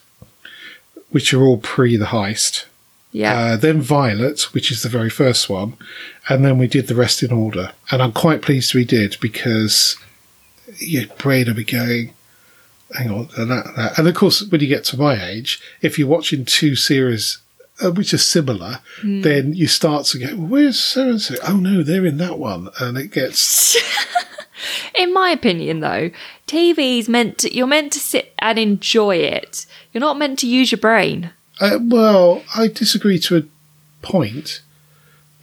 [1.09, 2.65] which are all pre the heist.
[3.11, 3.37] Yeah.
[3.37, 5.75] Uh, then Violet, which is the very first one,
[6.29, 7.73] and then we did the rest in order.
[7.91, 9.97] And I'm quite pleased we did because
[10.77, 12.13] your brain will be going,
[12.97, 13.99] hang on, and that, that.
[13.99, 17.39] And of course, when you get to my age, if you're watching two series
[17.83, 21.35] uh, which are similar, then you start to go, well, where's so and so?
[21.47, 22.69] Oh no, they're in that one.
[22.79, 23.75] And it gets,
[24.95, 26.11] In my opinion, though,
[26.47, 29.65] TV's meant to, you're meant to sit and enjoy it.
[29.91, 31.31] You're not meant to use your brain.
[31.61, 33.43] Uh, well, I disagree to a
[34.05, 34.61] point.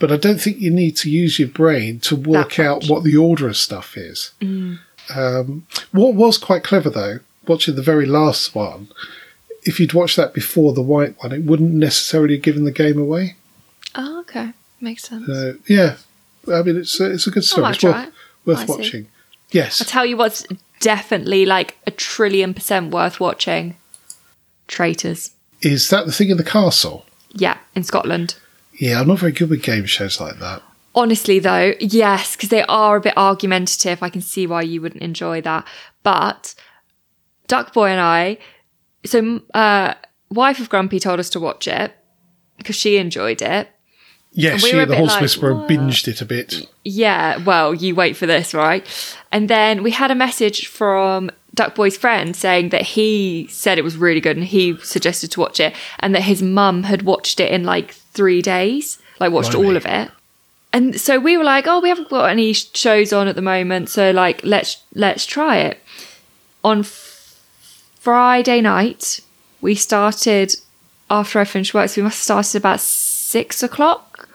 [0.01, 3.17] But I don't think you need to use your brain to work out what the
[3.17, 4.31] order of stuff is.
[4.41, 8.89] Um, what was quite clever though, watching the very last one,
[9.65, 12.97] if you'd watched that before the white one, it wouldn't necessarily have given the game
[12.97, 13.35] away.
[13.97, 14.53] Oh, okay.
[14.81, 15.29] Makes sense.
[15.29, 15.97] Uh, yeah,
[16.47, 17.63] I mean it's a, it's a good story.
[17.63, 18.13] might It's worth, it.
[18.47, 18.73] worth I see.
[18.73, 19.07] watching.
[19.51, 20.47] Yes, I'll tell you what's
[20.79, 23.75] definitely like a trillion percent worth watching
[24.69, 25.33] Traitors.
[25.61, 27.05] Is that the thing in the castle?
[27.33, 28.37] Yeah, in Scotland.
[28.75, 30.63] Yeah, I'm not very good with game shows like that.
[30.95, 34.03] Honestly, though, yes, because they are a bit argumentative.
[34.03, 35.67] I can see why you wouldn't enjoy that.
[36.03, 36.55] But
[37.47, 38.39] Duck Boy and I,
[39.05, 39.95] so uh,
[40.31, 41.93] wife of Grumpy told us to watch it
[42.57, 43.69] because she enjoyed it.
[44.33, 46.69] Yes, we she and the horse like, whisperer "What?" binged it a bit.
[46.85, 48.87] Yeah, well, you wait for this, right?
[49.33, 53.85] And then we had a message from Duck Boy's friend saying that he said it
[53.85, 57.41] was really good and he suggested to watch it and that his mum had watched
[57.41, 59.67] it in like three days, like watched Blimey.
[59.69, 60.11] all of it.
[60.73, 63.89] And so we were like, oh, we haven't got any shows on at the moment,
[63.89, 65.83] so like let's let's try it.
[66.63, 67.41] On f-
[67.99, 69.21] Friday night,
[69.61, 70.55] we started
[71.11, 74.29] after I finished work, so we must have started about six o'clock.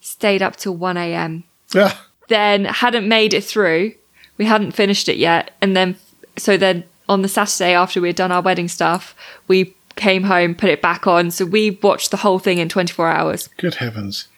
[0.00, 1.92] Stayed up till one a.m Yeah.
[2.28, 3.94] then hadn't made it through.
[4.38, 5.50] We hadn't finished it yet.
[5.60, 5.96] And then,
[6.40, 9.14] so then on the Saturday after we'd done our wedding stuff,
[9.48, 11.30] we came home, put it back on.
[11.30, 13.48] So we watched the whole thing in 24 hours.
[13.56, 14.28] good heavens!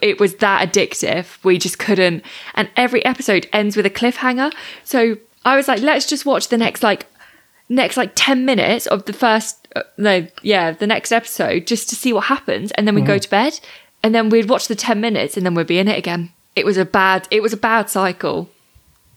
[0.00, 1.42] It was that addictive.
[1.44, 2.24] We just couldn't.
[2.54, 4.52] And every episode ends with a cliffhanger.
[4.82, 7.06] So I was like, let's just watch the next, like,
[7.68, 11.96] next, like, 10 minutes of the first, uh, no, yeah, the next episode just to
[11.96, 12.72] see what happens.
[12.72, 13.60] And then we'd go to bed.
[14.02, 16.30] And then we'd watch the 10 minutes and then we'd be in it again.
[16.56, 18.48] It was a bad, it was a bad cycle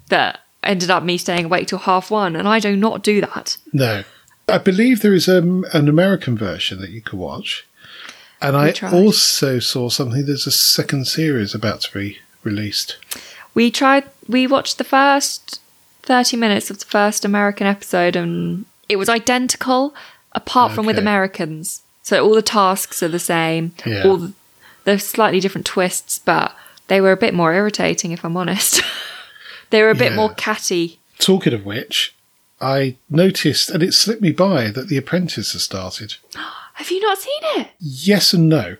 [0.10, 2.36] that ended up me staying awake till half one.
[2.36, 3.58] And I do not do that.
[3.74, 4.04] No,
[4.48, 7.66] I believe there is um, an American version that you can watch,
[8.42, 8.94] and I tried.
[8.94, 10.26] also saw something.
[10.26, 12.98] There's a second series about to be released.
[13.54, 15.60] We tried, we watched the first
[16.04, 19.94] 30 minutes of the first American episode and it was identical
[20.32, 21.82] apart from with Americans.
[22.04, 24.04] So all the tasks are the same, Yeah.
[24.06, 24.34] all the,
[24.86, 26.56] there's slightly different twists, but
[26.88, 28.82] they were a bit more irritating if I'm honest.
[29.70, 30.18] they were a bit Yeah.
[30.18, 31.00] more catty.
[31.20, 32.16] Talking of which,
[32.62, 36.16] I noticed, and it slipped me by, that The Apprentice has started.
[36.76, 37.70] Have you not seen it?
[37.80, 38.78] Yes and no.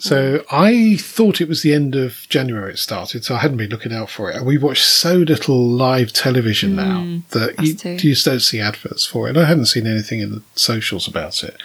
[0.00, 3.70] So I thought it was the end of January it started, so I hadn't been
[3.70, 4.36] looking out for it.
[4.36, 8.60] And we watch so little live television now hmm, that you, you just don't see
[8.60, 9.30] adverts for it.
[9.30, 11.56] And I hadn't seen anything in the socials about it.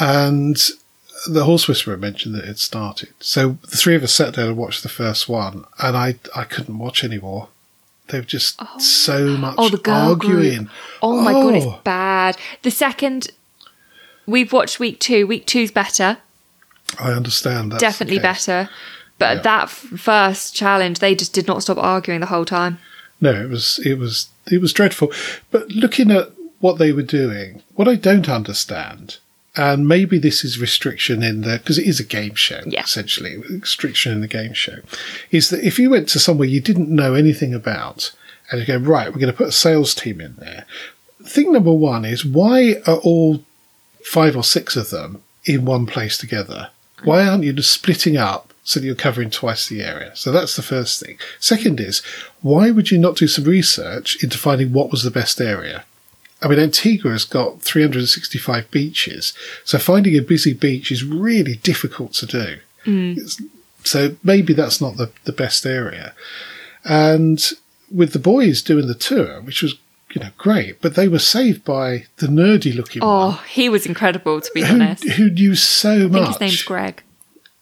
[0.00, 0.56] And
[1.28, 3.10] the horse whisperer mentioned that it started.
[3.20, 6.44] So the three of us sat down and watched the first one, and I I
[6.44, 7.48] couldn't watch anymore.
[8.08, 8.78] They were just oh.
[8.78, 10.56] so much Oh, the girl arguing.
[10.64, 10.70] group.
[11.02, 11.54] Oh my god, Oh.
[11.54, 12.36] it's bad.
[12.62, 13.28] The second
[14.26, 16.18] we've watched week two, week two's better,
[17.00, 17.80] I understand that.
[17.80, 18.68] definitely better.
[19.18, 19.42] But Yeah.
[19.42, 22.78] that first challenge, they just did not stop arguing the whole time.
[23.20, 25.10] No, it was it was it was dreadful.
[25.50, 29.16] But looking at what they were doing, what I don't understand,
[29.56, 32.82] and maybe this is restriction in the because it is a game show Yeah.
[32.82, 34.78] essentially restriction in the game show,
[35.30, 38.12] is that if you went to somewhere you didn't know anything about
[38.50, 40.66] and you go right, we're going to put a sales team in there.
[41.24, 43.42] Thing number one is why are all
[44.04, 46.68] five or six of them in one place together?
[47.04, 50.12] Why aren't you just splitting up so that you're covering twice the area?
[50.14, 51.18] So that's the first thing.
[51.40, 52.00] Second is,
[52.40, 55.84] why would you not do some research into finding what was the best area?
[56.46, 59.32] I mean, Antigua has got 365 beaches,
[59.64, 62.56] so finding a busy beach is really difficult to do.
[62.84, 63.16] Mm.
[63.18, 63.42] It's-
[63.82, 66.12] So maybe that's not the, the best area.
[66.84, 67.40] And
[67.90, 69.74] with the boys doing the tour, which was,
[70.14, 73.68] you know, great, but they were saved by the nerdy looking oh, one Oh, he
[73.68, 75.04] was incredible, to be who, honest.
[75.10, 76.28] Who knew so much.
[76.28, 77.02] his name's Greg.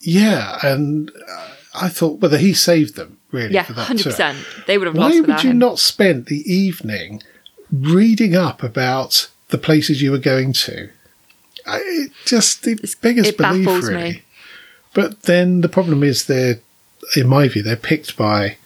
[0.00, 1.10] Yeah, and
[1.74, 4.38] I thought whether he saved them really Yeah, hundred percent.
[4.66, 5.58] They would have Why would you him.
[5.58, 7.22] not spend the evening
[7.72, 10.90] reading up about the places you were going to?
[11.66, 13.94] I, it just it biggest it belief, really.
[14.12, 14.22] me.
[14.92, 16.60] But then the problem is they're,
[17.16, 18.58] in my view, they're picked by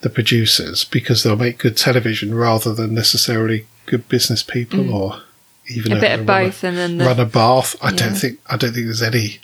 [0.00, 5.22] the producers because they'll make good television rather than necessarily good business people or
[5.68, 5.98] even Mm.
[5.98, 7.76] A bit of run both, and then the- run a bath.
[7.82, 9.40] I don't think I don't think there's any.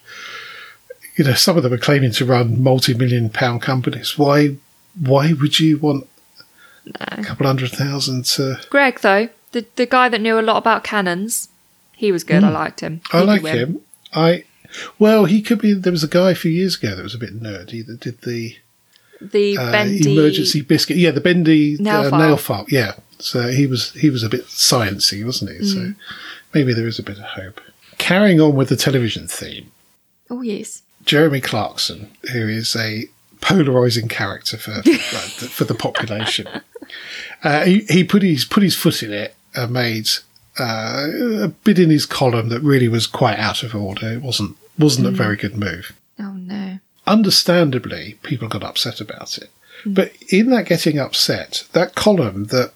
[1.16, 4.16] You know, some of them are claiming to run multi-million pound companies.
[4.16, 4.56] Why?
[4.98, 6.08] Why would you want
[6.94, 8.60] a couple hundred thousand to?
[8.70, 11.48] Greg, though, the the guy that knew a lot about cannons,
[11.92, 12.42] he was good.
[12.44, 13.00] I liked him.
[13.10, 13.16] Hmm.
[13.16, 13.56] I He could like win.
[13.58, 13.80] him.
[14.14, 14.44] I
[14.98, 15.74] well, he could be.
[15.74, 18.22] There was a guy a few years ago that was a bit nerdy that did
[18.22, 18.56] the
[19.20, 20.96] The uh, bendy emergency biscuit.
[20.96, 22.18] Yeah, the bendy Nail uh, file.
[22.18, 22.66] nail file.
[22.68, 25.58] Yeah, so he was he was a bit sciency, wasn't he?
[25.58, 25.66] Mm.
[25.72, 25.94] So
[26.54, 27.60] maybe there is a bit of hope.
[27.98, 29.70] Carrying on with the television theme,
[30.30, 30.82] Oh yes.
[31.04, 33.04] Jeremy Clarkson, who is a
[33.42, 36.48] polarizing character for like, for the population,
[37.44, 40.08] uh, he, he put his put his foot in it and made
[40.58, 41.08] uh,
[41.42, 44.10] a bit in his column that really was quite out of order.
[44.12, 46.78] It wasn't wasn't a very good move Oh no.
[47.06, 49.50] understandably, people got upset about it.
[49.84, 52.72] But in that getting upset, that column that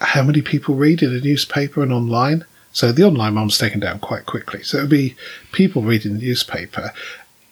[0.00, 3.80] how many people read in a newspaper and online, so the online one was taken
[3.80, 4.62] down quite quickly.
[4.62, 5.14] So it would be
[5.52, 6.92] people reading the newspaper.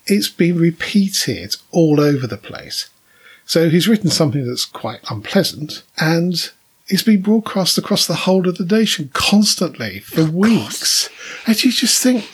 [0.08, 2.88] It's been repeated all over the place.
[3.44, 6.50] So he's written something that's quite unpleasant and
[6.88, 11.08] it's been broadcast across the whole of the nation constantly for weeks.
[11.46, 12.28] And you just think,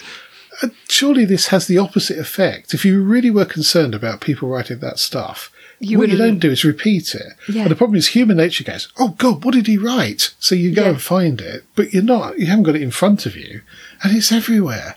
[0.63, 2.73] uh, surely this has the opposite effect.
[2.75, 6.51] If you really were concerned about people writing that stuff, You what you don't do
[6.53, 7.33] is repeat it.
[7.49, 7.63] Yeah.
[7.63, 10.35] And the problem is human nature goes, oh God, what did he write?
[10.39, 10.91] So you go Yeah.
[10.91, 13.63] and find it, but you're not, you haven't got it in front of you
[14.03, 14.95] and it's everywhere.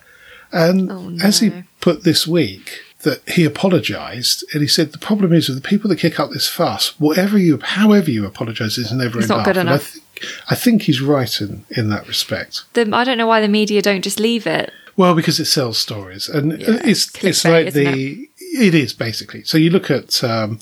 [0.52, 1.63] And Oh, as he no.
[1.88, 2.65] Put this week,
[3.08, 6.30] that he apologised and he said the problem is with the people that kick up
[6.32, 9.38] this fuss, whatever you, however you apologise is never It's enough.
[9.39, 9.88] not good And I, enough.
[9.88, 10.04] think,
[10.50, 12.63] I think he's right in, in that respect.
[12.73, 14.71] The, I don't know why the media don't just leave it.
[14.97, 19.43] Well, because it sells stories, and Yeah, it's it's it's like the it is basically.
[19.43, 20.58] So you look at um,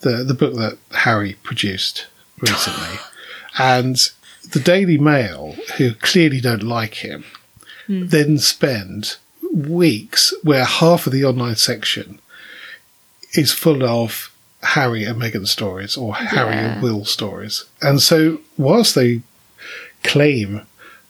[0.00, 2.06] the the book that Harry produced
[2.38, 2.98] recently,
[3.58, 3.96] and
[4.52, 7.24] the Daily Mail, who clearly don't like him,
[7.86, 8.08] Hmm.
[8.08, 9.16] then spend
[9.66, 12.20] weeks where half of the online section
[13.34, 14.30] is full of
[14.62, 16.74] Harry and Meghan stories or Harry Yeah.
[16.74, 19.22] and Will stories, and so whilst they
[20.04, 20.62] claim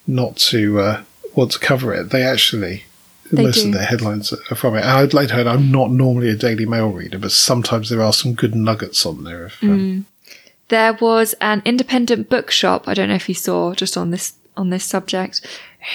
[0.06, 1.02] not to uh,
[1.34, 2.84] want to cover it, they actually
[3.30, 3.68] They most do.
[3.68, 4.80] of their headlines are from it.
[4.80, 8.02] And I'd like to add, I'm not normally a Daily Mail reader, but sometimes there
[8.02, 9.50] are some good nuggets on there.
[9.60, 9.70] Mm.
[9.70, 10.06] um,
[10.68, 12.88] There was an independent bookshop.
[12.88, 15.40] I don't know if you saw just on this on this subject,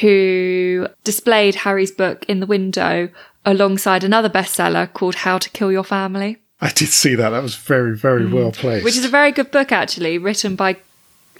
[0.01, 3.09] who displayed Harry's book in the window
[3.45, 7.31] alongside another bestseller called How to Kill Your Family, I did see that.
[7.31, 8.81] That was very, very well placed.
[8.81, 8.85] Mm.
[8.85, 10.77] which is a very good book actually, written by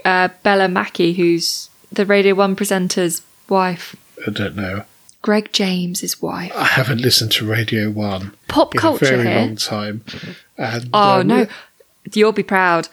[0.04, 3.96] uh, Bella Mackie, who's the Radio One presenter's wife.
[4.28, 4.84] I don't know.
[5.22, 6.52] Greg James, James's wife.
[6.54, 9.40] I haven't listened to Radio One Pop in culture a very here.
[9.40, 10.04] long time.
[10.58, 11.48] And, Oh um, no,
[12.12, 12.90] you'll be proud.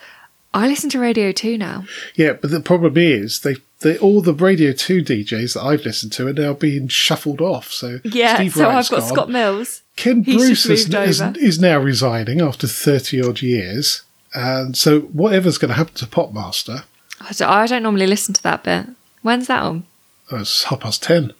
[0.53, 1.85] I listen to Radio Two now.
[2.15, 6.11] Yeah, but the problem is they, they all the Radio Two DJs that I've listened
[6.13, 7.71] to are now being shuffled off.
[7.71, 9.15] So Yeah, Steve so Wright's I've got gone.
[9.15, 9.81] Scott Mills.
[9.95, 15.57] Ken He's Bruce is, is, is now resigning after thirty odd years, and so whatever's
[15.57, 16.83] going to happen to Popmaster,
[17.21, 18.87] I don't, I don't normally listen to that bit.
[19.21, 19.85] When's that on?
[20.31, 21.33] oh, it's half past ten.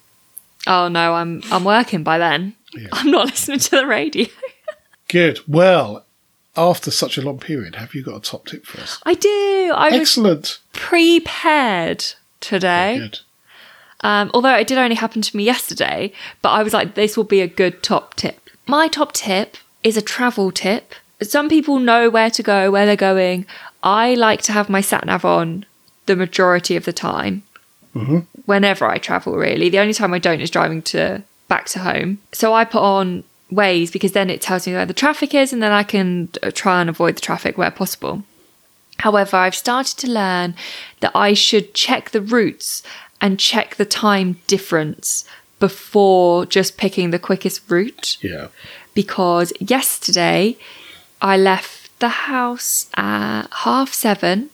[0.68, 2.56] Oh no, I'm I'm working by then.
[2.74, 2.88] Yeah.
[2.94, 4.28] I'm not listening to the radio.
[5.08, 5.40] Good.
[5.48, 6.06] Well,
[6.56, 9.00] after such a long period, have you got a top tip for us?
[9.06, 9.72] I do.
[9.76, 10.60] I was Excellent.
[10.74, 12.06] prepared
[12.40, 13.12] today.
[14.02, 17.24] Um, although it did only happen to me yesterday, but I was like, this will
[17.24, 18.50] be a good top tip.
[18.68, 20.96] My top tip is a travel tip.
[21.22, 23.46] Some people know where to go, where they're going.
[23.84, 25.66] I like to have my sat nav on
[26.08, 27.44] the majority of the time.
[28.46, 29.70] Whenever I travel, really.
[29.70, 32.20] The only time I don't is driving to back to home.
[32.32, 35.62] So I put on Waze because then it tells me where the traffic is, and
[35.62, 38.24] then I can uh, try and avoid the traffic where possible.
[39.00, 40.56] However, I've started to learn
[41.00, 42.84] that I should check the routes
[43.20, 45.26] and check the time difference
[45.60, 48.18] before just picking the quickest route.
[48.22, 48.48] Yeah.
[48.94, 50.58] Because yesterday
[51.22, 54.50] I left the house at half seven.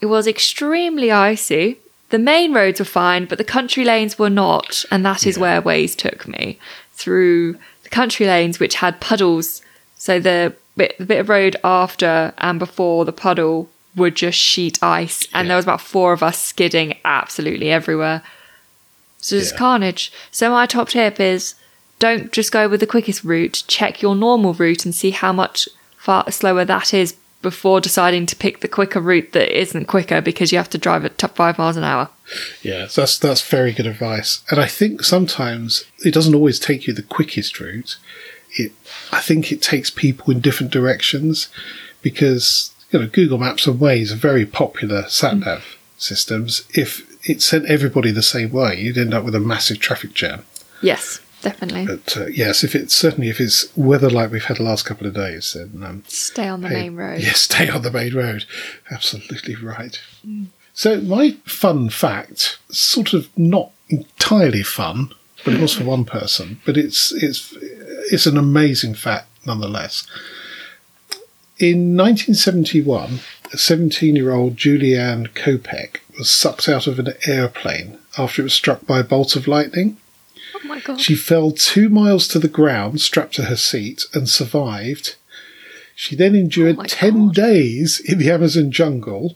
[0.00, 1.78] It was extremely icy.
[2.10, 4.84] The main roads were fine, but the country lanes were not.
[4.90, 6.58] And that is where Waze took me
[6.92, 7.58] through
[7.88, 9.62] the country lanes, which had puddles.
[9.96, 14.78] So the bit, the bit of road after and before the puddle were just sheet
[14.82, 15.26] ice.
[15.32, 15.48] And Yeah.
[15.48, 18.22] there was about four of us skidding absolutely everywhere.
[19.20, 19.58] So it's Yeah.
[19.58, 20.12] carnage.
[20.30, 21.54] So my top tip is
[21.98, 23.64] don't just go with the quickest route.
[23.66, 28.36] Check your normal route and see how much far slower that is before deciding to
[28.36, 31.58] pick the quicker route that isn't quicker because you have to drive at top five
[31.58, 32.08] miles an hour.
[32.62, 34.42] Yeah, so that's that's very good advice.
[34.50, 37.96] And I think sometimes it doesn't always take you the quickest route.
[38.52, 38.72] It
[39.12, 41.48] I think it takes people in different directions
[42.02, 46.62] because you know Google Maps and Waze are very popular sat nav systems.
[46.74, 50.44] If it sent everybody the same way, you'd end up with a massive traffic jam.
[50.80, 51.86] Yes, definitely.
[51.86, 55.06] But uh, yes, if it's certainly if it's weather like we've had the last couple
[55.06, 57.20] of days, then um, Stay on the Hey, main road.
[57.22, 58.44] Yes, stay on the main road.
[58.90, 60.00] Absolutely right.
[60.78, 65.10] So my fun fact, sort of not entirely fun,
[65.44, 66.60] but it was for one person.
[66.64, 67.52] But it's it's
[68.12, 70.06] it's an amazing fact nonetheless.
[71.58, 73.18] In 1971,
[73.52, 79.00] a 17-year-old Juliane Koepcke was sucked out of an airplane after it was struck by
[79.00, 79.96] a bolt of lightning.
[80.54, 81.00] Oh my god.
[81.00, 85.16] She fell two miles to the ground, strapped to her seat, and survived.
[85.96, 87.34] She then endured Oh 10 God.
[87.34, 89.34] days in the Amazon jungle.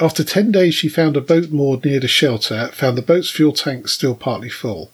[0.00, 3.52] After 10 days, she found a boat moored near the shelter, found the boat's fuel
[3.52, 4.90] tank still partly full.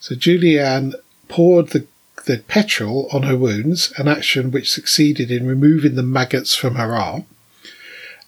[0.00, 0.94] So Juliane
[1.28, 1.86] poured the,
[2.26, 6.94] the petrol on her wounds, an action which succeeded in removing the maggots from her
[6.94, 7.26] arm.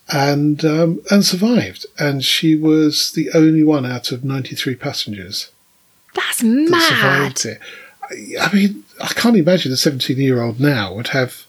[0.09, 5.51] And um, and survived, and she was the only one out of ninety three passengers
[6.15, 7.37] That's that mad.
[7.37, 7.61] survived it.
[8.39, 11.45] I, I mean, I can't imagine a 17 year old now would have.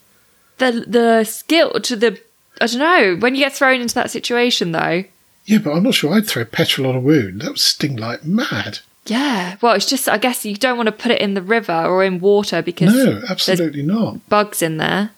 [0.57, 2.19] The the skill to the
[2.61, 5.03] I don't know, when you get thrown into that situation though.
[5.45, 7.41] Yeah, but I'm not sure I'd throw petrol on a wound.
[7.41, 8.79] That would sting like mad.
[9.05, 9.55] Yeah.
[9.61, 12.03] Well, it's just I guess you don't want to put it in the river or
[12.03, 14.27] in water because No, absolutely not.
[14.27, 15.11] bugs in there.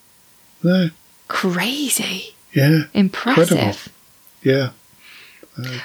[0.62, 0.90] No.
[1.28, 2.36] Crazy.
[2.54, 2.84] Yeah.
[2.94, 3.52] Impressive.
[3.58, 3.80] Incredible.
[4.44, 4.70] Yeah.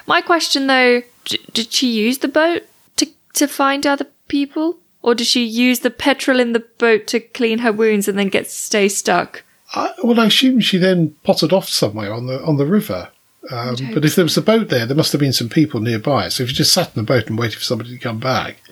[0.06, 2.64] My question though, d- did she use the boat
[2.96, 7.20] to to find other people, or did she use the petrol in the boat to
[7.20, 9.42] clean her wounds and then get stay stuck?
[9.74, 13.10] I, well, I assume she then potted off somewhere on the on the river.
[13.50, 16.30] Um, but if there was a boat there, there must have been some people nearby.
[16.30, 18.62] So if you just sat in the boat and waited for somebody to come back,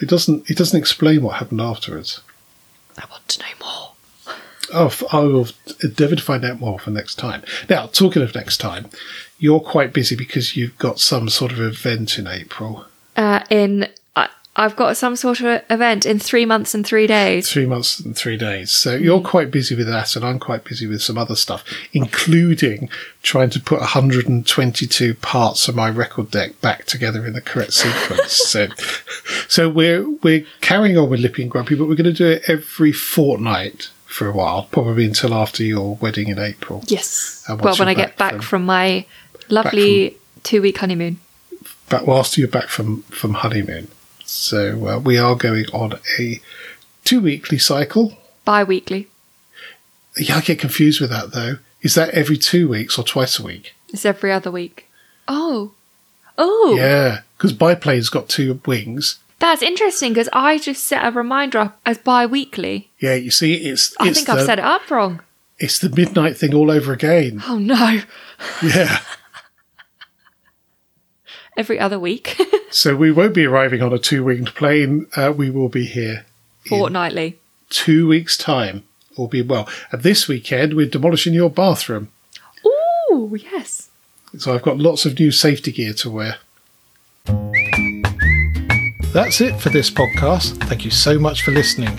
[0.00, 2.20] it doesn't it doesn't explain what happened afterwards.
[2.96, 3.92] I want to know more.
[4.74, 5.48] Oh, I will
[5.82, 7.42] endeavour to find out more for next time.
[7.68, 8.88] Now, talking of next time,
[9.38, 12.86] you're quite busy because you've got some sort of event in April.
[13.16, 13.88] Uh, in
[14.54, 17.50] I've got some sort of event in three months and three days.
[17.50, 18.70] Three months and three days.
[18.70, 19.24] So you're hmm.
[19.24, 22.90] quite busy with that, and I'm quite busy with some other stuff, including
[23.22, 28.32] trying to put 122 parts of my record deck back together in the correct sequence.
[28.32, 28.68] so,
[29.48, 32.42] so we're we're carrying on with Lippy and Grumpy, but we're going to do it
[32.46, 36.84] every fortnight for a while, probably until after your wedding in April.
[36.88, 37.42] Yes.
[37.48, 39.06] Well, when I get back back from- from my
[39.48, 41.20] lovely two week honeymoon.
[41.88, 43.88] but whilst you're back from from honeymoon.
[44.32, 46.40] So uh, we are going on a
[47.04, 48.16] two weekly cycle.
[48.44, 49.08] Bi weekly.
[50.16, 51.56] Yeah, I get confused with that though.
[51.82, 53.74] Is that every two weeks or twice a week?
[53.88, 54.88] It's every other week.
[55.28, 55.72] Oh.
[56.38, 56.74] Oh.
[56.76, 59.18] Yeah, because biplane's got two wings.
[59.38, 62.90] That's interesting because I just set a reminder up as bi weekly.
[63.00, 65.20] Yeah, you see, it's I it's think the, I've set it up wrong.
[65.58, 67.42] it's the midnight thing all over again.
[67.46, 68.00] Oh no.
[68.62, 69.00] Yeah,
[71.56, 72.40] Every other week.
[72.70, 75.06] so we won't be arriving on a two winged plane.
[75.16, 76.24] Uh, we will be here
[76.66, 77.38] Fortnightly.
[77.68, 78.84] two weeks' time.
[79.16, 79.68] All being well.
[79.90, 82.08] And this weekend we're demolishing your bathroom.
[82.64, 83.90] Oh, yes.
[84.38, 86.36] So I've got lots of new safety gear to wear.
[89.12, 90.58] That's it for this podcast.
[90.68, 91.98] Thank you so much for listening.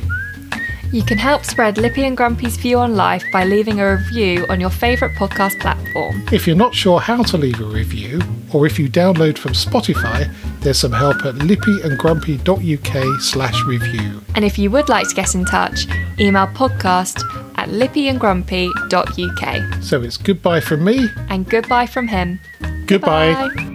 [0.93, 4.61] You can help spread Lippy and Grumpy's view on life by leaving a review on
[4.61, 6.23] your favourite podcast platform.
[6.31, 8.21] If you're not sure how to leave a review,
[8.53, 14.21] or if you download from Spotify, there's some help at lippyandgrumpy.uk slash review.
[14.35, 15.87] And if you would like to get in touch,
[16.19, 17.23] email podcast
[17.57, 19.83] at lippyandgrumpy.uk.
[19.83, 21.09] So it's goodbye from me.
[21.27, 22.39] And goodbye from him.
[22.85, 23.33] Goodbye.
[23.33, 23.69] Bye.